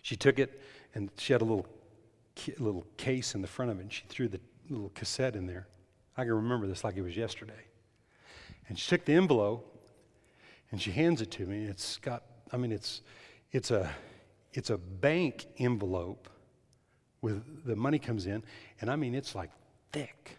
[0.00, 0.58] She took it
[0.94, 1.66] and she had a little,
[2.58, 4.40] little case in the front of it and she threw the
[4.70, 5.66] little cassette in there.
[6.16, 7.66] I can remember this like it was yesterday.
[8.68, 9.86] And she took the envelope
[10.72, 11.64] and she hands it to me.
[11.64, 13.02] It's got, I mean, it's,
[13.52, 13.90] it's, a,
[14.54, 16.26] it's a bank envelope
[17.20, 18.42] with the money comes in,
[18.80, 19.50] and I mean, it's like
[19.92, 20.38] thick.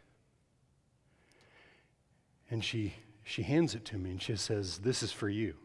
[2.50, 5.56] And she, she hands it to me and she says, This is for you.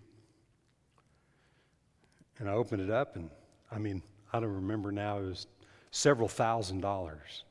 [2.39, 3.31] And I opened it up, and
[3.71, 5.47] I mean, I don't remember now, it was
[5.91, 7.45] several thousand dollars.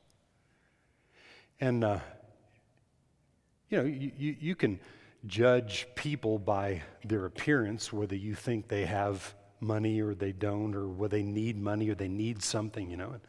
[1.60, 1.98] And, uh,
[3.68, 4.78] you know, you, you, can
[5.26, 10.86] judge people by their appearance, whether you think they have money or they don't, or
[10.86, 13.10] whether they need money or they need something, you know.
[13.10, 13.20] And,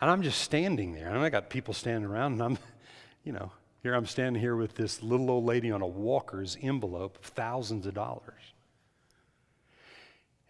[0.00, 2.58] and I'm just standing there, and I got people standing around, and I'm,
[3.24, 3.50] you know,
[3.82, 7.86] here I'm standing here with this little old lady on a walker's envelope of thousands
[7.86, 8.54] of dollars.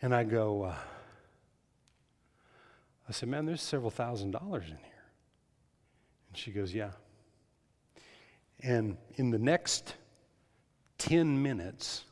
[0.01, 0.75] And I go, uh,
[3.09, 5.05] I said, man, there's several thousand dollars in here.
[6.29, 6.93] And she goes, yeah.
[8.61, 9.95] And in the next
[10.99, 12.05] 10 minutes,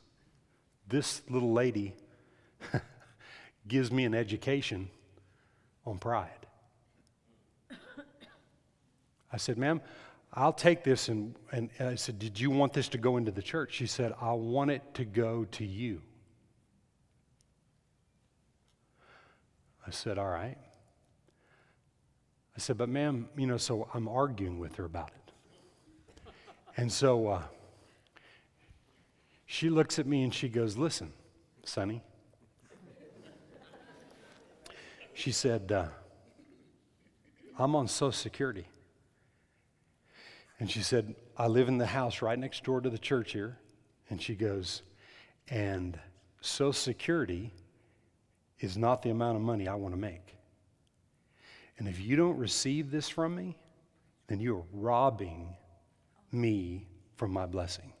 [0.87, 1.95] this little lady
[3.67, 4.89] gives me an education
[5.85, 6.45] on pride.
[9.31, 9.81] I said, ma'am,
[10.37, 11.09] I'll take this.
[11.09, 13.73] And, and, I said, Did you want this to go into the church?
[13.73, 16.03] She said, I want it to go to you.
[19.85, 20.57] I said, All right.
[22.55, 26.31] I said, But ma'am, you know, so I'm arguing with her about it.
[26.77, 27.41] And so uh,
[29.47, 31.11] she looks at me and she goes, Listen,
[31.63, 32.03] Sonny.
[35.15, 35.87] She said, uh,
[37.57, 38.67] I'm on Social Security.
[40.59, 43.59] And she said, I live in the house right next door to the church here.
[44.09, 44.81] And she goes,
[45.49, 45.99] and
[46.41, 47.53] Social Security
[48.59, 50.35] is not the amount of money I want to make.
[51.77, 53.57] And if you don't receive this from me,
[54.27, 55.55] then you're robbing
[56.31, 57.93] me from my blessing.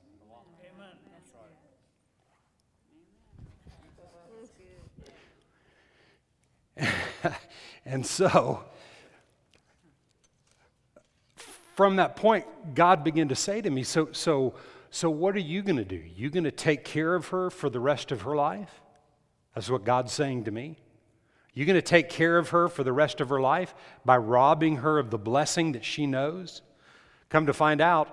[7.85, 8.63] and so,
[11.77, 14.55] from that point, God began to say to me, So, so,
[14.89, 16.01] so what are you going to do?
[16.15, 18.81] You going to take care of her for the rest of her life?
[19.53, 20.77] That's what God's saying to me.
[21.53, 24.77] You going to take care of her for the rest of her life by robbing
[24.77, 26.63] her of the blessing that she knows?
[27.29, 28.09] Come to find out,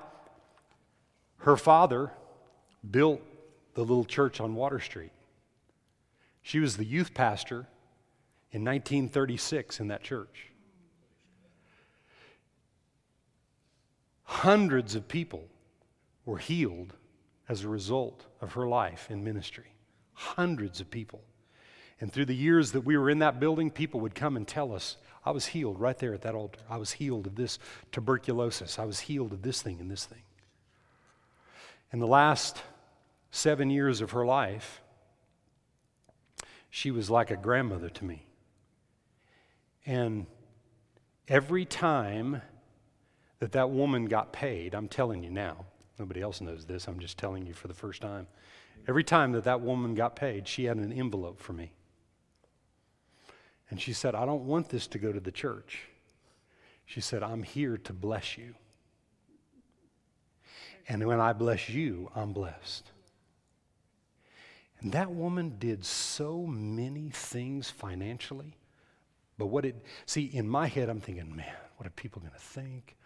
[1.39, 2.13] her father
[2.91, 3.23] built
[3.73, 5.13] the little church on Water Street.
[6.43, 7.67] She was the youth pastor
[8.51, 10.54] in 1936 in that church.
[14.25, 15.45] Hundreds of people
[16.25, 16.95] were healed
[17.49, 19.75] as a result of her life in ministry.
[20.15, 21.23] Hundreds of people.
[22.01, 24.75] And through the years that we were in that building, people would come and tell
[24.75, 26.61] us, I was healed right there at that altar.
[26.69, 27.59] I was healed of this
[27.93, 28.79] tuberculosis.
[28.79, 30.23] I was healed of this thing and this thing.
[31.93, 32.63] In the last
[33.31, 34.83] seven years of her life,
[36.69, 38.27] she was like a grandmother to me.
[39.87, 40.27] And
[41.29, 42.43] every time
[43.45, 45.67] that that woman got paid, I'm telling you now,
[45.99, 48.27] nobody else knows this, I'm just telling you for the first time.
[48.89, 51.75] Every time that that woman got paid, she had an envelope for me.
[53.69, 55.83] And she said, I don't want this to go to the church.
[56.87, 58.55] She said, I'm here to bless you.
[60.89, 62.93] And when I bless you, I'm blessed.
[64.81, 68.57] And that woman did so many things financially.
[69.37, 72.39] But what it, see, in my head, I'm thinking, man, what are people going to
[72.39, 72.97] think?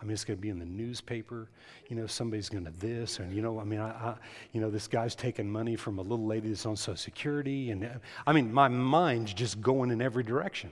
[0.00, 1.48] I mean, it's going to be in the newspaper.
[1.88, 4.14] You know, somebody's going to this, and you know, I mean, I, I,
[4.52, 7.88] you know, this guy's taking money from a little lady that's on Social Security, and
[8.26, 10.70] I mean, my mind's just going in every direction.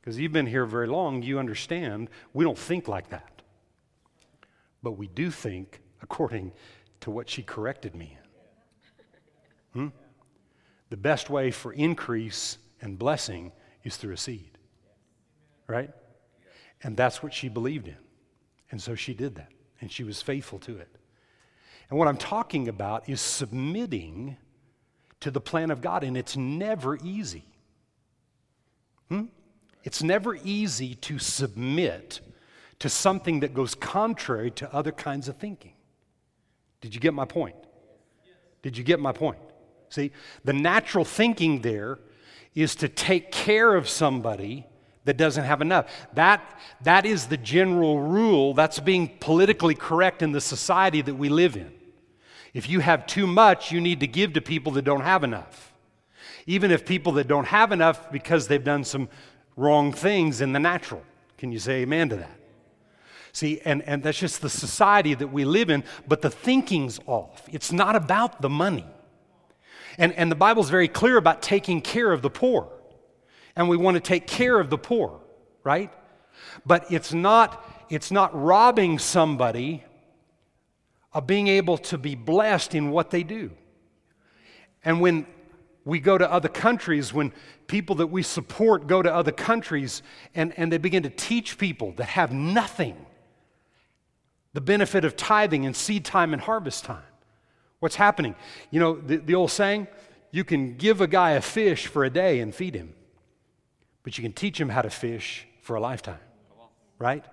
[0.00, 3.42] Because you've been here very long, you understand we don't think like that,
[4.82, 6.52] but we do think according
[7.00, 8.16] to what she corrected me
[9.74, 9.80] in.
[9.80, 9.88] Hmm?
[10.90, 13.50] The best way for increase and blessing
[13.82, 14.58] is through a seed,
[15.66, 15.90] right?
[16.82, 17.96] And that's what she believed in.
[18.70, 20.88] And so she did that, and she was faithful to it.
[21.88, 24.36] And what I'm talking about is submitting
[25.20, 27.44] to the plan of God, and it's never easy.
[29.08, 29.26] Hmm?
[29.84, 32.20] It's never easy to submit
[32.80, 35.72] to something that goes contrary to other kinds of thinking.
[36.80, 37.56] Did you get my point?
[38.62, 39.38] Did you get my point?
[39.88, 40.10] See,
[40.44, 41.98] the natural thinking there
[42.54, 44.66] is to take care of somebody
[45.06, 45.86] that doesn't have enough.
[46.14, 46.42] That,
[46.82, 48.54] that is the general rule.
[48.54, 51.72] That's being politically correct in the society that we live in.
[52.52, 55.72] If you have too much, you need to give to people that don't have enough.
[56.46, 59.08] Even if people that don't have enough because they've done some
[59.56, 61.02] wrong things in the natural.
[61.38, 62.38] Can you say amen to that?
[63.32, 67.48] See, and, and that's just the society that we live in, but the thinking's off.
[67.52, 68.86] It's not about the money.
[69.98, 72.68] And, and the Bible's very clear about taking care of the poor
[73.56, 75.18] and we want to take care of the poor,
[75.64, 75.90] right?
[76.66, 79.82] But it's not, it's not robbing somebody
[81.14, 83.50] of being able to be blessed in what they do.
[84.84, 85.26] And when
[85.86, 87.32] we go to other countries, when
[87.66, 90.02] people that we support go to other countries
[90.34, 93.06] and, and they begin to teach people that have nothing
[94.52, 97.02] the benefit of tithing and seed time and harvest time.
[97.78, 98.34] What's happening?
[98.70, 99.86] You know, the, the old saying,
[100.30, 102.94] you can give a guy a fish for a day and feed him
[104.06, 106.20] but you can teach them how to fish for a lifetime,
[106.96, 107.24] right?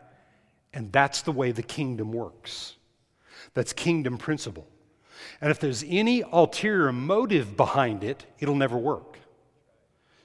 [0.73, 2.77] And that's the way the kingdom works.
[3.53, 4.67] That's kingdom principle.
[5.39, 9.19] And if there's any ulterior motive behind it, it'll never work.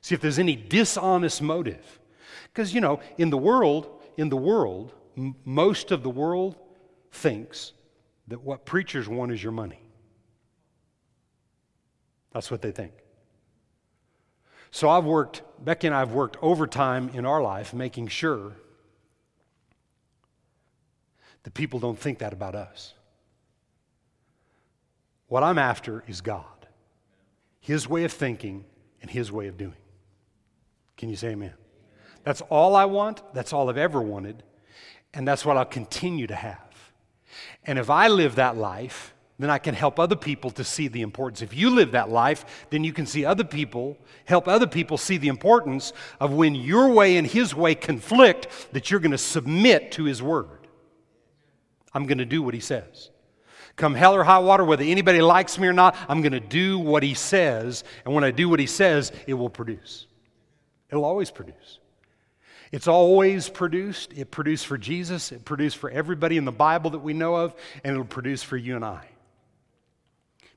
[0.01, 2.01] See, if there's any dishonest motive,
[2.45, 6.57] because, you know, in the world, in the world, m- most of the world
[7.13, 7.73] thinks
[8.29, 9.83] that what preachers want is your money.
[12.33, 12.95] That's what they think.
[14.71, 18.53] So I've worked, Becky and I have worked overtime in our life making sure
[21.43, 22.95] that people don't think that about us.
[25.29, 26.45] What I'm after is God,
[27.61, 28.65] His way of thinking
[29.01, 29.75] and His way of doing.
[30.97, 31.55] Can you say amen?
[32.25, 33.23] That's all I want.
[33.33, 34.43] That's all I've ever wanted.
[35.15, 36.93] And that's what I'll continue to have.
[37.65, 41.03] And if I live that life, then I can help other people to see the
[41.03, 41.43] importance.
[41.43, 45.17] If you live that life, then you can see other people, help other people see
[45.17, 49.93] the importance of when your way and his way conflict, that you're going to submit
[49.93, 50.67] to his word.
[51.95, 53.11] I'm going to do what he says.
[53.77, 56.81] Come hell or high water, whether anybody likes me or not, I'm going to do
[56.81, 57.85] what he says.
[58.05, 60.09] And when I do what he says, it will produce.
[60.91, 61.79] It'll always produce.
[62.73, 64.13] It's always produced.
[64.15, 67.55] It produced for Jesus, it produced for everybody in the Bible that we know of,
[67.85, 69.07] and it'll produce for you and I.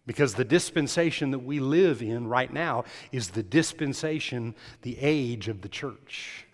[0.07, 5.61] Because the dispensation that we live in right now is the dispensation, the age of
[5.61, 6.45] the church.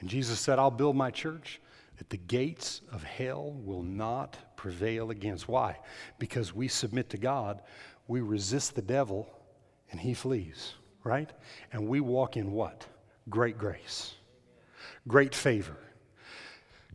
[0.00, 1.60] And Jesus said, I'll build my church
[1.98, 5.48] that the gates of hell will not prevail against.
[5.48, 5.78] Why?
[6.18, 7.60] Because we submit to God,
[8.08, 9.28] we resist the devil,
[9.92, 10.74] and he flees,
[11.04, 11.30] right?
[11.72, 12.84] And we walk in what?
[13.28, 14.14] Great grace,
[15.06, 15.76] great favor,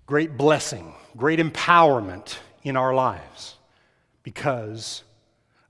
[0.05, 3.56] great blessing, great empowerment in our lives
[4.27, 5.05] because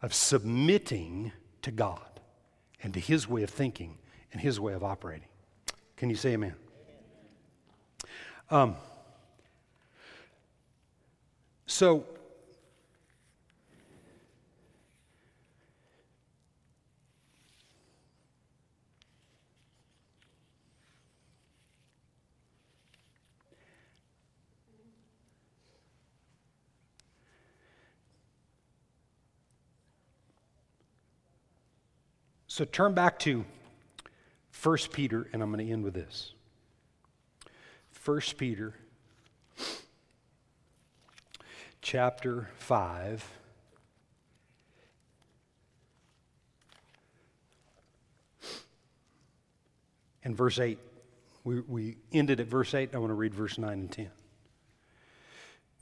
[0.01, 1.31] of submitting
[1.61, 2.19] to God
[2.81, 3.99] and to His way of thinking
[4.33, 5.27] and His way of operating.
[5.95, 6.55] Can you say amen?
[8.49, 8.75] Um,
[11.67, 12.03] so,
[32.57, 33.45] So turn back to
[34.63, 36.33] 1 Peter, and I'm going to end with this.
[38.03, 38.73] 1 Peter
[41.83, 43.31] chapter 5.
[50.23, 50.79] And verse 8.
[51.43, 52.95] We, we ended at verse 8.
[52.95, 54.09] I want to read verse 9 and 10.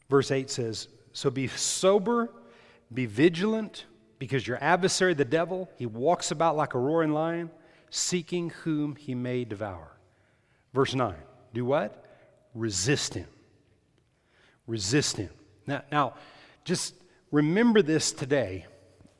[0.09, 2.33] Verse 8 says, So be sober,
[2.93, 3.85] be vigilant
[4.19, 7.49] because your adversary, the devil, he walks about like a roaring lion,
[7.89, 9.97] seeking whom he may devour.
[10.73, 11.15] Verse 9
[11.53, 12.03] do what?
[12.53, 13.27] Resist him.
[14.67, 15.29] Resist him.
[15.65, 16.13] Now, now
[16.65, 16.93] just
[17.31, 18.65] remember this today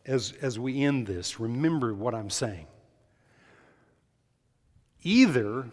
[0.05, 1.39] as, as we end this.
[1.39, 2.67] Remember what I'm saying.
[5.03, 5.69] Either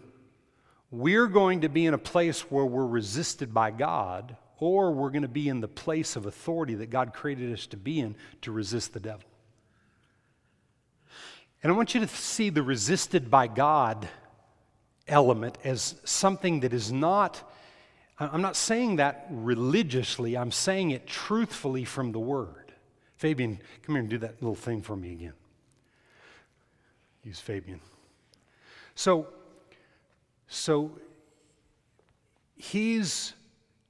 [0.91, 5.22] we're going to be in a place where we're resisted by God, or we're going
[5.22, 8.53] to be in the place of authority that God created us to be in to
[8.53, 9.28] resist the devil.
[11.62, 14.09] And I want you to see the resisted by God
[15.07, 17.48] element as something that is not,
[18.18, 22.72] I'm not saying that religiously, I'm saying it truthfully from the Word.
[23.16, 25.34] Fabian, come here and do that little thing for me again.
[27.22, 27.80] Use Fabian.
[28.96, 29.28] So,
[30.48, 30.90] so
[32.57, 33.34] he's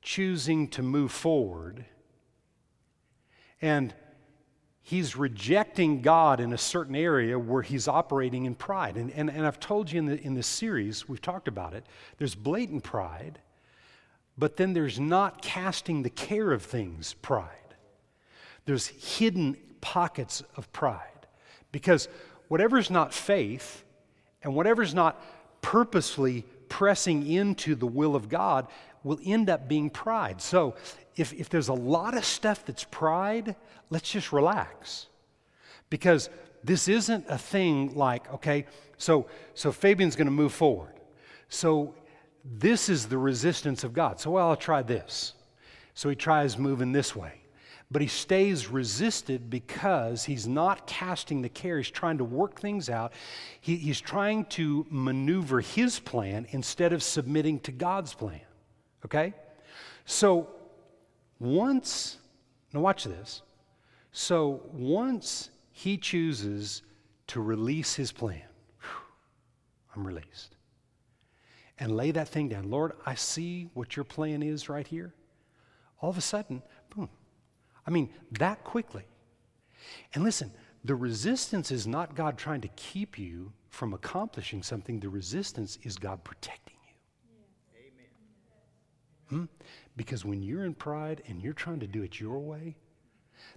[0.02, 1.84] choosing to move forward.
[3.60, 3.94] And
[4.82, 8.96] he's rejecting God in a certain area where he's operating in pride.
[8.96, 11.86] And, and, and I've told you in, the, in this series, we've talked about it,
[12.18, 13.40] there's blatant pride,
[14.36, 17.48] but then there's not casting the care of things pride.
[18.64, 21.08] There's hidden pockets of pride.
[21.70, 22.08] Because
[22.48, 23.84] whatever's not faith
[24.42, 25.22] and whatever's not
[25.62, 28.66] purposefully pressing into the will of God
[29.04, 30.40] will end up being pride.
[30.40, 30.74] So
[31.16, 33.56] if, if there's a lot of stuff that's pride,
[33.90, 35.08] let's just relax.
[35.90, 36.30] Because
[36.64, 38.64] this isn't a thing like, okay,
[38.96, 40.94] so, so Fabian's going to move forward.
[41.50, 41.94] So
[42.42, 44.18] this is the resistance of God.
[44.18, 45.34] So, well, I'll try this.
[45.92, 47.41] So he tries moving this way.
[47.92, 51.76] But he stays resisted because he's not casting the care.
[51.76, 53.12] He's trying to work things out.
[53.60, 58.40] He, he's trying to maneuver his plan instead of submitting to God's plan.
[59.04, 59.34] Okay?
[60.06, 60.48] So
[61.38, 62.16] once,
[62.72, 63.42] now watch this.
[64.10, 66.80] So once he chooses
[67.26, 68.42] to release his plan,
[68.80, 69.02] whew,
[69.94, 70.56] I'm released.
[71.78, 72.70] And lay that thing down.
[72.70, 75.12] Lord, I see what your plan is right here.
[76.00, 76.62] All of a sudden.
[77.86, 79.04] I mean, that quickly.
[80.14, 80.52] And listen,
[80.84, 85.96] the resistance is not God trying to keep you from accomplishing something, the resistance is
[85.96, 87.88] God protecting you.
[89.34, 89.48] Amen.
[89.48, 89.66] Hmm?
[89.96, 92.76] Because when you're in pride and you're trying to do it your way,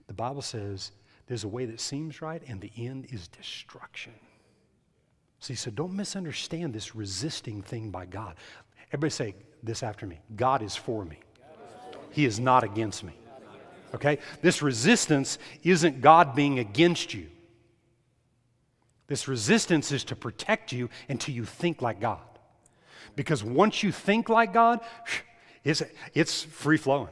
[0.07, 0.93] the Bible says
[1.27, 4.13] there's a way that seems right and the end is destruction.
[5.39, 8.35] See, so don't misunderstand this resisting thing by God.
[8.93, 11.19] Everybody say this after me God is for me,
[12.11, 13.13] He is not against me.
[13.95, 14.19] Okay?
[14.41, 17.27] This resistance isn't God being against you.
[19.07, 22.19] This resistance is to protect you until you think like God.
[23.15, 24.81] Because once you think like God,
[25.63, 25.81] it's,
[26.13, 27.09] it's free flowing.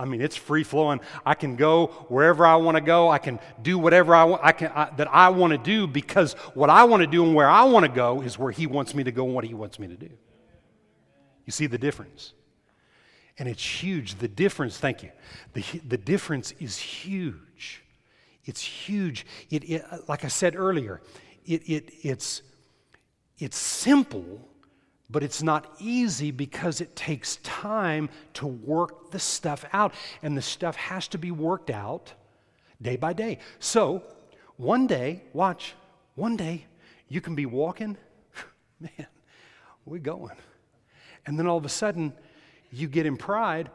[0.00, 1.00] I mean, it's free flowing.
[1.26, 3.08] I can go wherever I want to go.
[3.08, 6.34] I can do whatever I want, I can, I, that I want to do because
[6.54, 8.94] what I want to do and where I want to go is where He wants
[8.94, 10.10] me to go and what He wants me to do.
[11.46, 12.34] You see the difference?
[13.38, 14.16] And it's huge.
[14.16, 15.10] The difference, thank you.
[15.52, 17.82] The, the difference is huge.
[18.44, 19.26] It's huge.
[19.50, 21.00] It, it, like I said earlier,
[21.46, 22.42] it, it, it's,
[23.38, 24.40] it's simple,
[25.08, 29.94] but it's not easy because it takes time to work the stuff out.
[30.22, 32.12] And the stuff has to be worked out
[32.82, 33.38] day by day.
[33.60, 34.02] So,
[34.56, 35.74] one day, watch,
[36.16, 36.66] one day
[37.08, 37.96] you can be walking,
[38.80, 39.06] man,
[39.84, 40.36] we're going.
[41.26, 42.12] And then all of a sudden,
[42.70, 43.70] you get in pride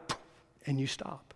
[0.66, 1.34] and you stop.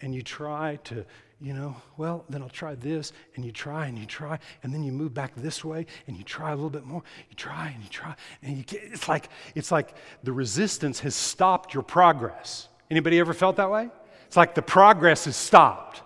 [0.00, 1.04] And you try to,
[1.40, 4.82] you know, well, then I'll try this, and you try and you try, and then
[4.82, 7.02] you move back this way and you try a little bit more.
[7.28, 9.94] You try and you try, and you get, it's like it's like
[10.24, 12.68] the resistance has stopped your progress.
[12.90, 13.90] Anybody ever felt that way?
[14.26, 16.02] It's like the progress has stopped.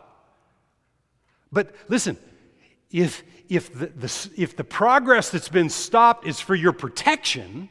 [1.51, 2.19] But listen,
[2.91, 7.71] if if the, the if the progress that's been stopped is for your protection,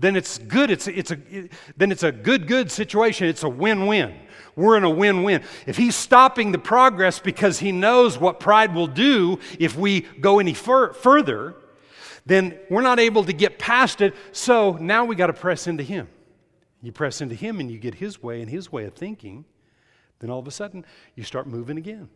[0.00, 0.70] then it's good.
[0.70, 3.28] It's, it's a, it, then it's a good, good situation.
[3.28, 4.14] It's a win win.
[4.56, 5.42] We're in a win win.
[5.66, 10.38] If he's stopping the progress because he knows what pride will do if we go
[10.38, 11.54] any fur- further,
[12.26, 14.14] then we're not able to get past it.
[14.32, 16.08] So now we got to press into him.
[16.82, 19.44] You press into him and you get his way and his way of thinking,
[20.20, 20.84] then all of a sudden
[21.14, 22.08] you start moving again.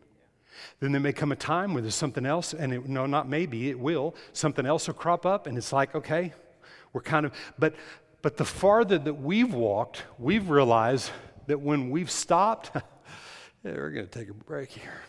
[0.80, 3.70] Then there may come a time where there's something else, and it, no, not maybe,
[3.70, 4.14] it will.
[4.32, 6.32] Something else will crop up, and it's like, okay,
[6.94, 7.74] we're kind of, but,
[8.22, 11.10] but the farther that we've walked, we've realized
[11.48, 12.82] that when we've stopped, yeah,
[13.72, 15.02] we're going to take a break here.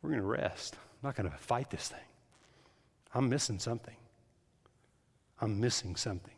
[0.00, 0.76] We're going to rest.
[0.76, 1.98] I'm not going to fight this thing.
[3.12, 3.96] I'm missing something.
[5.40, 6.34] I'm missing something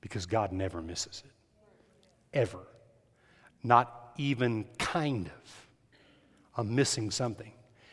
[0.00, 1.32] because God never misses it.
[2.36, 2.66] Ever.
[3.62, 5.66] Not even kind of.
[6.56, 7.52] I'm missing something.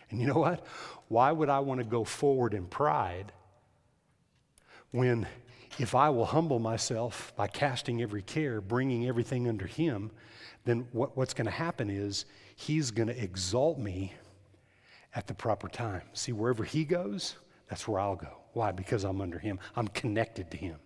[0.09, 0.65] And you know what?
[1.07, 3.31] Why would I want to go forward in pride
[4.91, 5.27] when
[5.79, 10.11] if I will humble myself by casting every care, bringing everything under Him,
[10.65, 12.25] then what, what's going to happen is
[12.55, 14.13] He's going to exalt me
[15.13, 16.03] at the proper time.
[16.13, 17.35] See, wherever He goes,
[17.69, 18.37] that's where I'll go.
[18.53, 18.71] Why?
[18.71, 20.77] Because I'm under Him, I'm connected to Him.